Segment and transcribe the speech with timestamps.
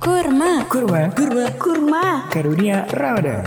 [0.00, 0.64] Kurma.
[0.72, 2.24] Kurma, kurma, Kurma.
[2.32, 3.44] karunia Ramadan.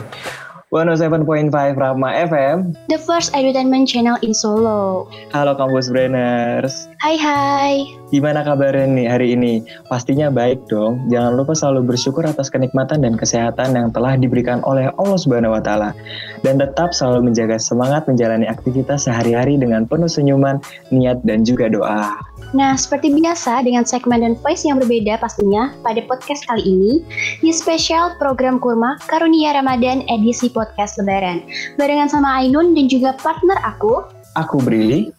[0.70, 2.78] 107.5 Rama FM.
[2.90, 5.10] The first edutainment channel in Solo.
[5.34, 6.90] Halo kampus brainers.
[7.02, 7.74] Hai hai.
[8.14, 9.66] Gimana kabarnya nih hari ini?
[9.90, 11.02] Pastinya baik dong.
[11.10, 15.62] Jangan lupa selalu bersyukur atas kenikmatan dan kesehatan yang telah diberikan oleh Allah Subhanahu wa
[15.66, 15.98] taala.
[16.46, 20.62] Dan tetap selalu menjaga semangat menjalani aktivitas sehari-hari dengan penuh senyuman,
[20.94, 22.14] niat dan juga doa.
[22.54, 27.02] Nah, seperti biasa dengan segmen dan voice yang berbeda pastinya pada podcast kali ini
[27.42, 31.42] di spesial program Kurma Karunia Ramadan edisi podcast Lebaran.
[31.82, 35.14] Barengan sama Ainun dan juga partner aku Aku Brili.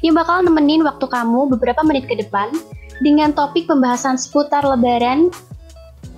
[0.00, 2.48] Yang bakal nemenin waktu kamu beberapa menit ke depan
[3.04, 5.32] dengan topik pembahasan seputar Lebaran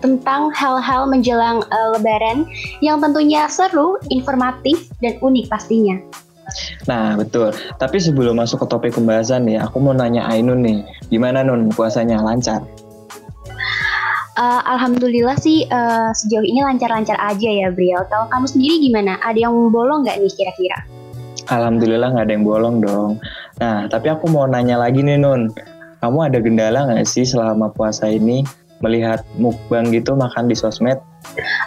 [0.02, 2.46] tentang hal-hal menjelang eh, Lebaran
[2.82, 5.98] yang tentunya seru, informatif, dan unik pastinya.
[6.90, 7.54] Nah, betul.
[7.78, 10.82] Tapi sebelum masuk ke topik pembahasan nih, aku mau nanya Ainun nih.
[11.06, 12.66] Gimana Nun puasanya lancar?
[14.32, 18.02] Eh, Alhamdulillah sih eh, sejauh ini lancar-lancar aja ya Briel.
[18.10, 19.22] Kalau kamu sendiri gimana?
[19.22, 20.78] Ada yang bolong nggak nih kira-kira?
[21.52, 23.20] Alhamdulillah nggak ada yang bolong dong.
[23.62, 25.46] Nah, tapi aku mau nanya lagi nih Nun.
[26.02, 28.42] Kamu ada kendala nggak sih selama puasa ini
[28.82, 30.98] melihat mukbang gitu makan di sosmed?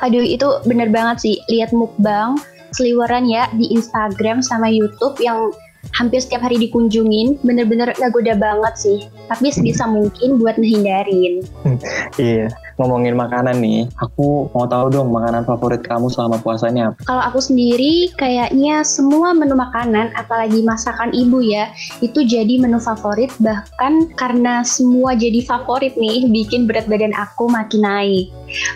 [0.03, 2.35] Aduh itu bener banget sih lihat mukbang
[2.75, 5.55] seliweran ya di Instagram sama YouTube yang
[5.95, 8.99] hampir setiap hari dikunjungin bener-bener goda banget sih.
[9.31, 11.47] Tapi sebisa mungkin buat ngehindarin.
[12.19, 12.52] Iya.
[12.75, 17.07] Ngomongin makanan nih, aku mau tahu dong makanan favorit kamu selama puasanya apa?
[17.07, 21.71] Kalau aku sendiri kayaknya semua menu makanan apalagi masakan ibu ya
[22.03, 27.79] itu jadi menu favorit bahkan karena semua jadi favorit nih bikin berat badan aku makin
[27.87, 28.27] naik.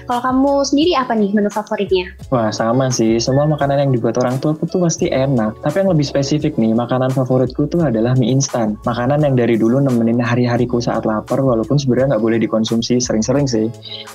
[0.09, 2.09] Kalau kamu sendiri apa nih menu favoritnya?
[2.33, 3.22] Wah, sama sih.
[3.22, 5.61] Semua makanan yang dibuat orang tua aku tuh pasti enak.
[5.61, 8.75] Tapi yang lebih spesifik nih, makanan favoritku tuh adalah mie instan.
[8.83, 13.70] Makanan yang dari dulu nemenin hari-hariku saat lapar, walaupun sebenarnya nggak boleh dikonsumsi sering-sering sih.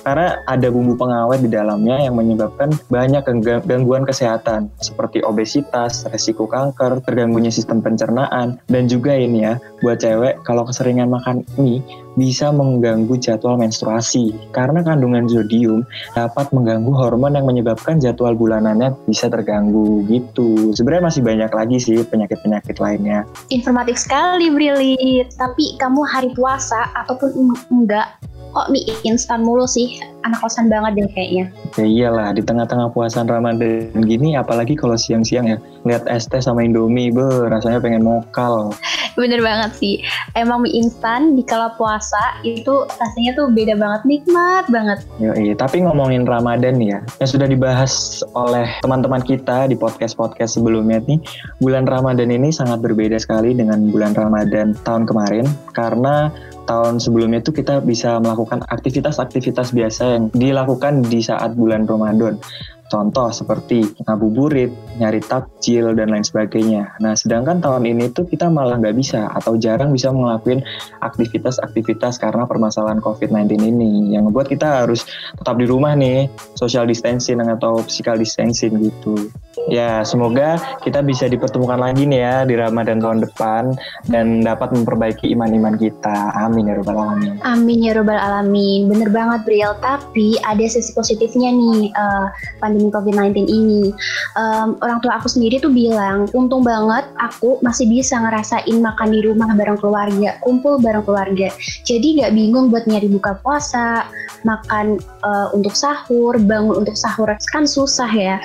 [0.05, 6.45] Karena ada bumbu pengawet di dalamnya yang menyebabkan banyak ganggu- gangguan kesehatan, seperti obesitas, resiko
[6.45, 11.81] kanker, terganggunya sistem pencernaan, dan juga ini ya, buat cewek kalau keseringan makan mie,
[12.15, 14.31] bisa mengganggu jadwal menstruasi.
[14.55, 15.83] Karena kandungan zodium
[16.15, 20.71] dapat mengganggu hormon yang menyebabkan jadwal bulanannya bisa terganggu gitu.
[20.71, 23.27] Sebenarnya masih banyak lagi sih penyakit-penyakit lainnya.
[23.51, 25.27] Informatif sekali Brili.
[25.35, 28.07] Tapi kamu hari puasa ataupun eng- enggak
[28.55, 29.99] kok mie instan mulu sih?
[30.23, 31.45] Anak kosan banget deh kayaknya.
[31.77, 36.65] Ya iyalah, di tengah-tengah puasan Ramadan gini, apalagi kalau siang-siang ya, lihat es teh sama
[36.65, 38.73] Indomie, be, rasanya pengen mokal.
[39.19, 40.01] Bener banget sih.
[40.33, 45.03] Emang mie instan di kala puasa itu rasanya tuh beda banget, nikmat banget.
[45.21, 51.21] Yoi, tapi ngomongin Ramadan ya, yang sudah dibahas oleh teman-teman kita di podcast-podcast sebelumnya nih,
[51.61, 55.45] bulan Ramadan ini sangat berbeda sekali dengan bulan Ramadan tahun kemarin,
[55.77, 56.33] karena
[56.65, 62.41] tahun sebelumnya tuh kita bisa melakukan aktivitas-aktivitas biasa yang dilakukan di saat bulan Ramadan.
[62.85, 64.69] Contoh seperti ngabuburit,
[65.01, 66.93] nyari takjil, dan lain sebagainya.
[67.01, 70.61] Nah, sedangkan tahun ini tuh kita malah nggak bisa atau jarang bisa ngelakuin
[71.01, 74.13] aktivitas-aktivitas karena permasalahan COVID-19 ini.
[74.13, 75.01] Yang membuat kita harus
[75.33, 79.33] tetap di rumah nih, social distancing atau physical distancing gitu.
[79.71, 83.63] Ya, semoga kita bisa dipertemukan lagi nih ya di Ramadan tahun depan
[84.11, 86.35] dan dapat memperbaiki iman-iman kita.
[86.35, 87.39] Amin ya rabbal alamin.
[87.47, 88.91] Amin ya robbal alamin.
[88.91, 89.71] Bener banget Briel.
[89.79, 92.27] Tapi ada sisi positifnya nih eh,
[92.59, 93.95] pandemi COVID-19 ini.
[94.35, 99.23] Em, orang tua aku sendiri tuh bilang, untung banget aku masih bisa ngerasain makan di
[99.23, 101.47] rumah bareng keluarga, kumpul bareng keluarga.
[101.87, 104.03] Jadi nggak bingung buat nyari buka puasa,
[104.43, 108.37] makan eh, untuk sahur, bangun untuk sahur kan susah ya.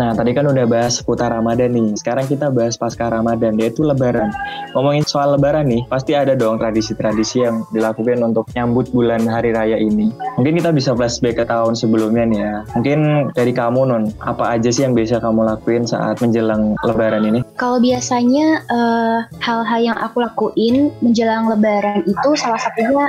[0.00, 1.92] Nah, tadi kan udah bahas seputar Ramadan nih.
[2.00, 4.32] Sekarang kita bahas pasca Ramadan, yaitu Lebaran.
[4.72, 9.76] Ngomongin soal Lebaran nih, pasti ada dong tradisi-tradisi yang dilakukan untuk nyambut bulan Hari Raya
[9.76, 10.08] ini.
[10.40, 12.54] Mungkin kita bisa flashback ke tahun sebelumnya nih ya.
[12.80, 13.00] Mungkin
[13.36, 17.44] dari kamu, Non, apa aja sih yang biasa kamu lakuin saat menjelang Lebaran ini?
[17.60, 23.04] Kalau biasanya eh, hal-hal yang aku lakuin menjelang Lebaran itu salah satunya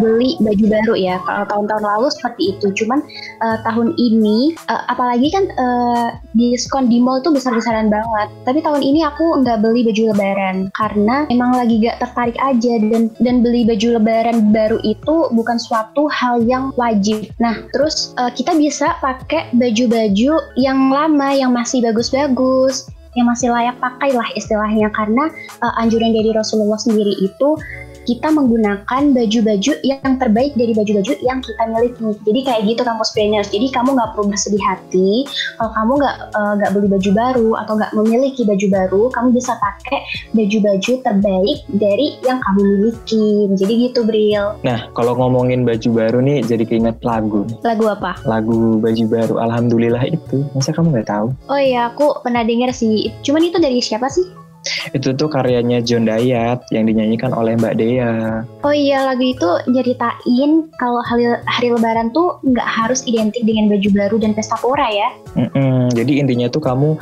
[0.00, 1.16] beli baju baru ya.
[1.24, 3.00] Kalau tahun-tahun lalu seperti itu, cuman
[3.42, 8.28] eh, tahun ini eh, apalagi kan eh, diskon di mall tuh besar-besaran banget.
[8.44, 13.12] Tapi tahun ini aku nggak beli baju Lebaran karena emang lagi gak tertarik aja dan
[13.20, 17.28] dan beli baju Lebaran baru itu bukan suatu hal yang wajib.
[17.40, 23.74] Nah, terus eh, kita bisa pakai baju-baju yang lama yang masih bagus-bagus yang masih layak
[23.82, 25.26] pakai lah istilahnya karena
[25.58, 27.58] uh, anjuran dari Rasulullah sendiri itu
[28.08, 32.08] kita menggunakan baju-baju yang terbaik dari baju-baju yang kita miliki.
[32.24, 33.52] Jadi kayak gitu kampus planners.
[33.52, 35.28] Jadi kamu nggak perlu bersedih hati
[35.60, 39.28] kalau kamu nggak eh, nggak uh, beli baju baru atau nggak memiliki baju baru, kamu
[39.36, 39.98] bisa pakai
[40.32, 43.28] baju-baju terbaik dari yang kamu miliki.
[43.60, 44.56] Jadi gitu Bril.
[44.64, 47.44] Nah kalau ngomongin baju baru nih jadi keinget lagu.
[47.60, 48.16] Lagu apa?
[48.24, 49.34] Lagu baju baru.
[49.44, 50.48] Alhamdulillah itu.
[50.56, 51.28] Masa kamu nggak tahu?
[51.52, 53.12] Oh iya aku pernah dengar sih.
[53.20, 54.47] Cuman itu dari siapa sih?
[54.94, 58.42] Itu tuh karyanya John Dayat yang dinyanyikan oleh Mbak Dea.
[58.62, 63.88] Oh iya lagu itu nyeritain kalau hari, hari Lebaran tuh nggak harus identik dengan baju
[63.94, 65.08] baru dan pesta pora ya.
[65.38, 66.98] Mm-mm, jadi intinya tuh kamu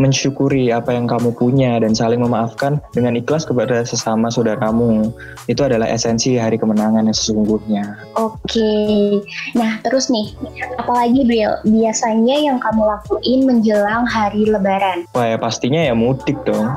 [0.00, 5.12] mensyukuri apa yang kamu punya dan saling memaafkan dengan ikhlas kepada sesama saudaramu.
[5.48, 7.84] Itu adalah esensi hari kemenangan yang sesungguhnya.
[8.16, 9.20] Oke,
[9.52, 10.32] nah terus nih,
[10.80, 15.04] apalagi Bril, biasanya yang kamu lakuin menjelang hari Lebaran?
[15.12, 16.72] Wah ya pastinya ya mudik dong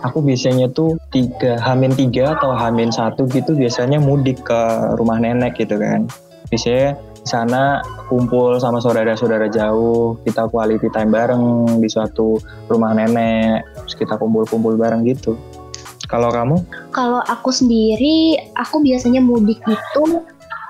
[0.00, 4.60] aku biasanya tuh tiga hamin tiga atau hamin satu gitu biasanya mudik ke
[4.96, 6.08] rumah nenek gitu kan.
[6.48, 12.40] Biasanya di sana kumpul sama saudara-saudara jauh kita quality time bareng di suatu
[12.72, 15.36] rumah nenek terus kita kumpul-kumpul bareng gitu.
[16.10, 16.58] Kalau kamu?
[16.90, 20.02] Kalau aku sendiri aku biasanya mudik itu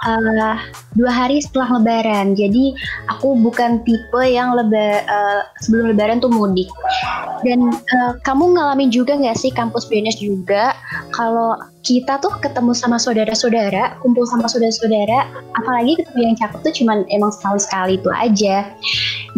[0.06, 0.56] uh,
[0.96, 2.36] dua hari setelah Lebaran.
[2.36, 2.76] Jadi
[3.08, 6.68] aku bukan tipe yang leba uh, sebelum Lebaran tuh mudik.
[7.44, 10.76] Dan uh, kamu ngalamin juga nggak sih kampus BNS juga
[11.16, 17.08] kalau kita tuh ketemu sama saudara-saudara, kumpul sama saudara-saudara, apalagi ketemu yang cakep tuh cuman
[17.08, 18.68] emang sekali-sekali itu aja.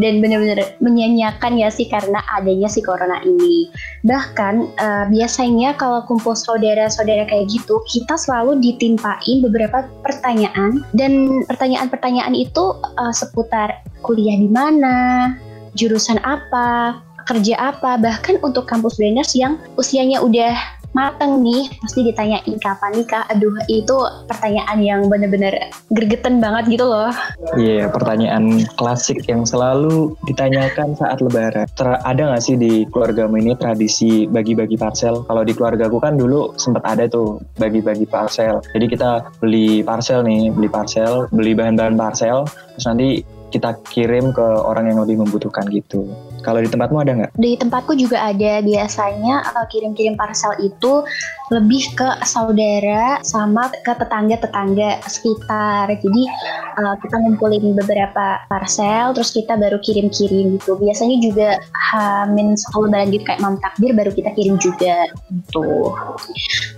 [0.00, 3.70] Dan bener-bener menyanyiakan ya sih karena adanya si corona ini.
[4.02, 12.34] Bahkan uh, biasanya kalau kumpul saudara-saudara kayak gitu, kita selalu ditimpain beberapa pertanyaan dan pertanyaan-pertanyaan
[12.34, 15.30] itu uh, seputar kuliah di mana,
[15.78, 16.98] jurusan apa,
[17.30, 23.24] kerja apa, bahkan untuk kampus brainers yang usianya udah mateng nih pasti ditanyain kapan nikah.
[23.32, 23.96] Aduh itu
[24.28, 27.12] pertanyaan yang bener-bener gergeten banget gitu loh.
[27.56, 31.68] Iya yeah, pertanyaan klasik yang selalu ditanyakan saat lebaran.
[31.76, 35.24] Ter ada gak sih di keluargamu ini tradisi bagi-bagi parcel?
[35.26, 38.60] Kalau di keluargaku kan dulu sempat ada tuh bagi-bagi parcel.
[38.72, 42.44] Jadi kita beli parcel nih beli parcel beli bahan-bahan parcel
[42.76, 43.08] terus nanti
[43.52, 46.08] kita kirim ke orang yang lebih membutuhkan gitu.
[46.42, 47.30] Kalau di tempatmu ada nggak?
[47.38, 48.60] Di tempatku juga ada.
[48.60, 51.06] Biasanya uh, kirim-kirim parcel itu
[51.52, 55.92] lebih ke saudara sama ke tetangga-tetangga sekitar.
[56.00, 56.22] Jadi
[56.80, 60.80] uh, kita ngumpulin beberapa parcel, terus kita baru kirim-kirim gitu.
[60.80, 61.48] Biasanya juga
[61.92, 65.92] hamin satu lebaran gitu kayak mam takbir baru kita kirim juga gitu.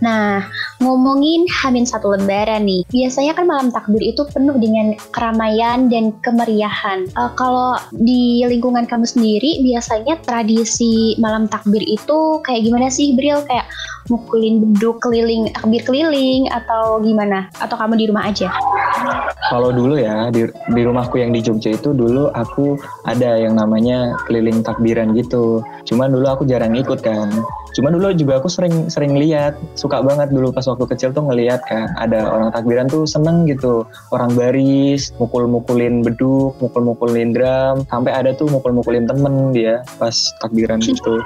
[0.03, 0.43] Nah
[0.83, 7.07] ngomongin hamin satu lebaran nih, biasanya kan malam takbir itu penuh dengan keramaian dan kemeriahan.
[7.15, 13.45] Uh, kalau di lingkungan kamu sendiri biasanya tradisi malam takbir itu kayak gimana sih Bril?
[13.47, 13.71] Kayak
[14.11, 17.47] mukulin beduk keliling takbir keliling atau gimana?
[17.61, 18.51] Atau kamu di rumah aja?
[19.51, 24.17] Kalau dulu ya di, di rumahku yang di Jogja itu dulu aku ada yang namanya
[24.27, 25.61] keliling takbiran gitu.
[25.85, 27.29] Cuman dulu aku jarang ikut kan.
[27.75, 31.61] Cuman dulu juga aku sering sering lihat, suka banget dulu pas waktu kecil tuh ngelihat
[31.67, 33.83] kan ada orang takbiran tuh seneng gitu.
[34.15, 41.19] Orang baris, mukul-mukulin beduk, mukul-mukulin drum, sampai ada tuh mukul-mukulin temen dia pas takbiran gitu.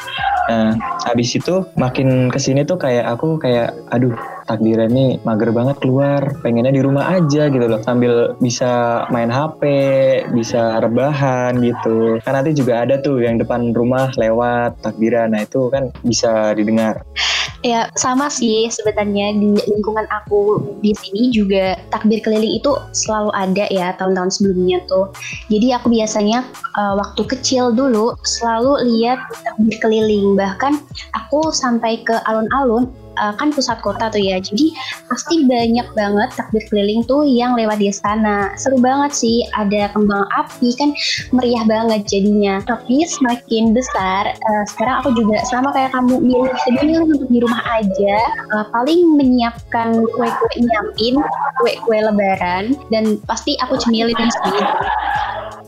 [0.48, 0.72] Nah,
[1.04, 4.16] habis itu makin ke sini tuh kayak aku kayak aduh
[4.48, 9.62] takbiran nih mager banget keluar pengennya di rumah aja gitu loh sambil bisa main HP
[10.32, 15.68] bisa rebahan gitu kan nanti juga ada tuh yang depan rumah lewat takbiran nah itu
[15.68, 17.04] kan bisa didengar
[17.66, 23.66] Ya sama sih sebenarnya di lingkungan aku di sini juga takbir keliling itu selalu ada
[23.66, 25.10] ya tahun-tahun sebelumnya tuh.
[25.50, 26.46] Jadi aku biasanya
[26.78, 30.38] uh, waktu kecil dulu selalu lihat takbir keliling.
[30.38, 30.78] Bahkan
[31.18, 34.38] aku sampai ke alun-alun uh, kan pusat kota tuh ya.
[34.38, 34.72] Jadi
[35.10, 38.54] pasti banyak banget takbir keliling tuh yang lewat di sana.
[38.56, 40.90] Seru banget sih, ada kembang api kan
[41.34, 42.62] meriah banget jadinya.
[42.64, 47.62] Tapi semakin besar, uh, sekarang aku juga sama kayak kamu milih sebenarnya untuk di rumah
[47.74, 48.16] aja.
[48.54, 51.14] Uh, paling menyiapkan kue-kue nyiapin,
[51.60, 54.58] kue-kue lebaran dan pasti aku cemilin sih.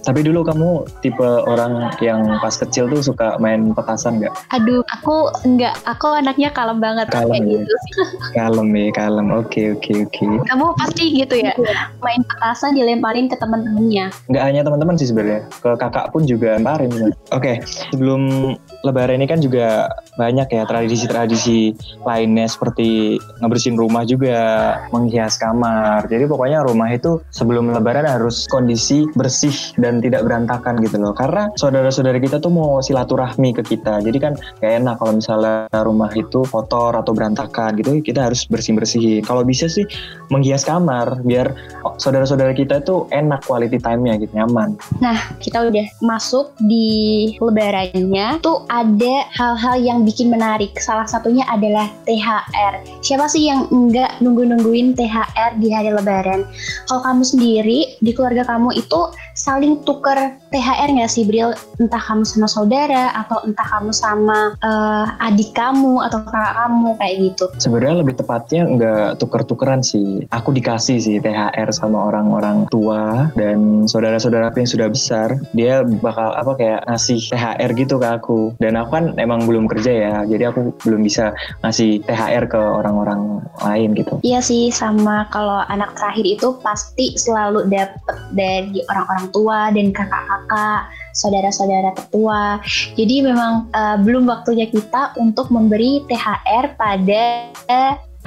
[0.00, 0.70] Tapi dulu kamu
[1.04, 4.32] tipe orang yang pas kecil tuh suka main petasan nggak?
[4.56, 5.76] Aduh, aku nggak.
[5.84, 7.50] Aku anaknya kalem banget kalem kayak ya?
[7.60, 7.74] gitu
[8.36, 9.26] Kalem ya, kalem.
[9.36, 10.26] Oke, oke, oke.
[10.48, 11.52] Kamu pasti gitu ya?
[12.00, 14.08] Main petasan dilemparin ke teman-temannya?
[14.32, 15.44] Nggak hanya teman-teman sih sebenarnya.
[15.60, 16.90] Ke kakak pun juga lemparin.
[16.90, 17.56] Oke, okay.
[17.92, 21.72] sebelum Lebaran ini kan juga banyak ya tradisi-tradisi
[22.04, 26.04] lainnya seperti ngebersihin rumah juga, menghias kamar.
[26.12, 31.16] Jadi pokoknya rumah itu sebelum Lebaran harus kondisi bersih dan tidak berantakan gitu loh.
[31.16, 34.04] Karena saudara-saudara kita tuh mau silaturahmi ke kita.
[34.04, 39.24] Jadi kan gak enak kalau misalnya rumah itu kotor atau berantakan gitu, kita harus bersih-bersihin.
[39.24, 39.88] Kalau bisa sih
[40.28, 41.56] menghias kamar biar
[41.96, 44.76] saudara-saudara kita tuh enak quality time-nya gitu, nyaman.
[44.98, 50.74] Nah, kita udah masuk di lebarannya tuh ada hal-hal yang bikin menarik.
[50.82, 52.98] Salah satunya adalah THR.
[52.98, 56.42] Siapa sih yang enggak nunggu-nungguin THR di hari lebaran?
[56.90, 59.00] Kalau kamu sendiri di keluarga kamu itu
[59.40, 61.56] saling tuker THR nggak sih Bril?
[61.80, 67.14] Entah kamu sama saudara atau entah kamu sama uh, adik kamu atau kakak kamu kayak
[67.24, 67.44] gitu.
[67.56, 70.28] Sebenarnya lebih tepatnya nggak tuker-tukeran sih.
[70.28, 75.40] Aku dikasih sih THR sama orang-orang tua dan saudara-saudara yang sudah besar.
[75.56, 78.40] Dia bakal apa kayak ngasih THR gitu ke aku.
[78.60, 81.32] Dan aku kan emang belum kerja ya, jadi aku belum bisa
[81.64, 84.20] ngasih THR ke orang-orang lain gitu.
[84.20, 90.90] Iya sih, sama kalau anak terakhir itu pasti selalu dapet dari orang-orang tua dan kakak-kakak,
[91.14, 92.58] saudara-saudara tertua.
[92.94, 97.50] Jadi memang uh, belum waktunya kita untuk memberi THR pada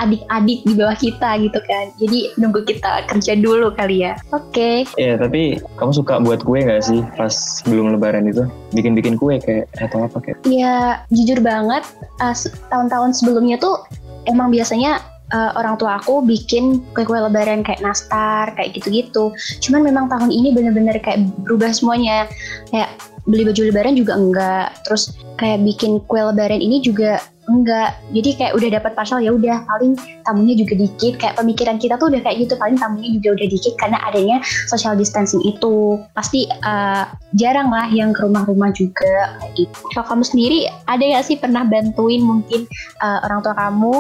[0.02, 1.86] adik-adik di bawah kita gitu kan.
[2.02, 4.18] Jadi nunggu kita kerja dulu kali ya.
[4.34, 4.50] Oke.
[4.50, 4.78] Okay.
[4.98, 7.34] Iya, tapi kamu suka buat kue nggak sih pas
[7.70, 8.50] belum lebaran itu?
[8.74, 10.38] Bikin-bikin kue kayak atau apa kayak?
[10.50, 11.86] Iya, jujur banget.
[12.18, 12.34] Uh,
[12.74, 13.86] tahun-tahun sebelumnya tuh
[14.26, 14.98] emang biasanya
[15.34, 19.34] uh, orang tua aku bikin kue-kue lebaran kayak nastar, kayak gitu-gitu.
[19.66, 22.30] Cuman memang tahun ini bener-bener kayak berubah semuanya.
[22.70, 22.94] Kayak
[23.26, 24.68] beli baju lebaran juga enggak.
[24.86, 25.12] Terus
[25.42, 27.20] kayak bikin kue lebaran ini juga
[27.52, 32.00] enggak jadi kayak udah dapat pasal ya udah paling tamunya juga dikit kayak pemikiran kita
[32.00, 34.38] tuh udah kayak gitu paling tamunya juga udah dikit karena adanya
[34.72, 40.24] social distancing itu pasti uh, jarang lah yang ke rumah-rumah juga kayak gitu kalau kamu
[40.24, 42.64] sendiri ada gak sih pernah bantuin mungkin
[43.04, 43.94] uh, orang tua kamu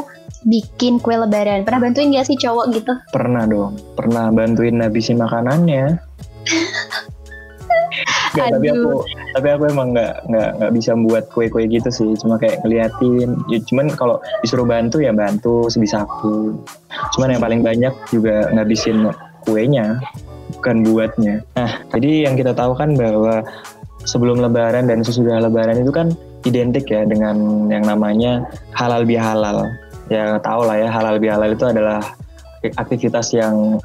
[0.44, 1.64] bikin kue lebaran.
[1.64, 2.94] Pernah bantuin gak sih cowok gitu?
[3.12, 5.98] Pernah dong, pernah bantuin habisin makanannya.
[8.34, 9.06] Gak, tapi aku
[9.38, 12.18] tapi aku emang nggak nggak nggak bisa buat kue-kue gitu sih.
[12.18, 13.38] Cuma kayak ngeliatin.
[13.46, 16.58] Ya, cuman kalau disuruh bantu ya bantu sebisa aku.
[17.14, 19.06] Cuman yang paling banyak juga ngabisin
[19.46, 20.02] kuenya
[20.58, 21.46] bukan buatnya.
[21.54, 23.46] Nah jadi yang kita tahu kan bahwa
[24.10, 26.10] sebelum lebaran dan sesudah lebaran itu kan
[26.44, 28.44] identik ya dengan yang namanya
[28.76, 29.70] halal bihalal
[30.14, 32.00] ya tahu lah ya halal bihalal itu adalah
[32.78, 33.82] aktivitas yang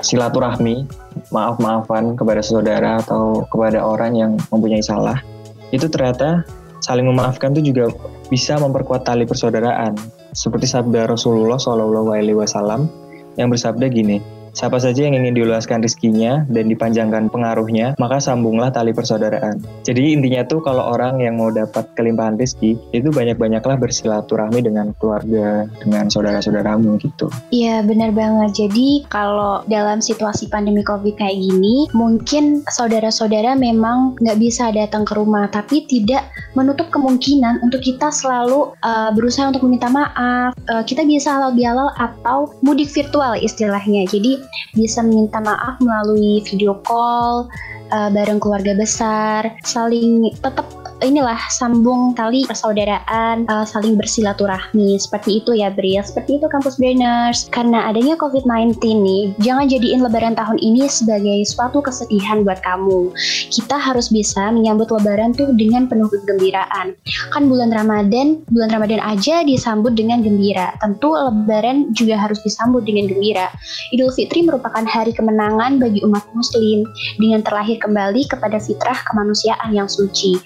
[0.00, 0.88] silaturahmi
[1.28, 5.20] maaf maafan kepada saudara atau kepada orang yang mempunyai salah.
[5.68, 6.42] Itu ternyata
[6.80, 7.92] saling memaafkan itu juga
[8.32, 9.94] bisa memperkuat tali persaudaraan.
[10.32, 12.88] Seperti sabda Rasulullah Shallallahu Wasallam
[13.36, 18.92] yang bersabda gini Siapa saja yang ingin diluaskan rizkinya dan dipanjangkan pengaruhnya, maka sambunglah tali
[18.92, 19.64] persaudaraan.
[19.80, 25.64] Jadi intinya tuh kalau orang yang mau dapat kelimpahan rizki, itu banyak-banyaklah bersilaturahmi dengan keluarga,
[25.80, 27.32] dengan saudara-saudaramu gitu.
[27.48, 28.68] Iya benar banget.
[28.68, 35.16] Jadi kalau dalam situasi pandemi COVID kayak gini, mungkin saudara-saudara memang nggak bisa datang ke
[35.16, 40.52] rumah, tapi tidak menutup kemungkinan untuk kita selalu uh, berusaha untuk meminta maaf.
[40.68, 44.04] Uh, kita bisa halal bihalal atau mudik virtual istilahnya.
[44.12, 44.41] Jadi
[44.74, 47.46] bisa minta maaf melalui video call
[47.92, 50.66] uh, bareng keluarga besar, saling tetap
[51.02, 54.96] inilah sambung tali persaudaraan, uh, saling bersilaturahmi.
[54.96, 57.50] Seperti itu ya Bril, seperti itu kampus brainers.
[57.50, 63.10] Karena adanya COVID-19 nih, jangan jadiin lebaran tahun ini sebagai suatu kesedihan buat kamu.
[63.50, 66.94] Kita harus bisa menyambut lebaran tuh dengan penuh kegembiraan.
[67.34, 70.78] Kan bulan Ramadan, bulan Ramadan aja disambut dengan gembira.
[70.78, 73.50] Tentu lebaran juga harus disambut dengan gembira.
[73.90, 76.86] Idul Fitri merupakan hari kemenangan bagi umat muslim
[77.18, 80.38] dengan terlahir kembali kepada fitrah kemanusiaan yang suci.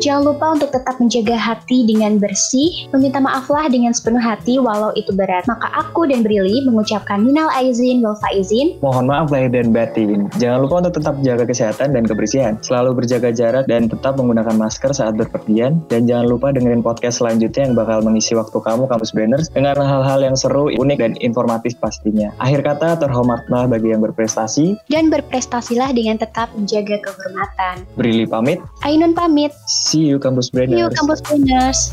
[0.00, 5.12] Jangan lupa untuk tetap menjaga hati dengan bersih, meminta maaflah dengan sepenuh hati walau itu
[5.12, 5.44] berat.
[5.44, 8.76] Maka aku dan Brili mengucapkan minal aizin wal faizin.
[8.80, 10.28] Mohon maaf lahir dan batin.
[10.40, 12.54] Jangan lupa untuk tetap jaga kesehatan dan kebersihan.
[12.64, 15.84] Selalu berjaga jarak dan tetap menggunakan masker saat berpergian.
[15.92, 20.20] Dan jangan lupa dengerin podcast selanjutnya yang bakal mengisi waktu kamu Kampus Brainers dengan hal-hal
[20.22, 22.32] yang seru, unik, dan informatif pastinya.
[22.40, 24.78] Akhir kata, terhormatlah bagi yang berprestasi.
[24.88, 27.84] Dan berprestasilah dengan tetap menjaga kehormatan.
[27.98, 28.62] Brili pamit.
[28.86, 29.52] Ainun pamit.
[29.82, 30.74] See you Campus Brainers.
[30.74, 31.90] See you Campus Brainers.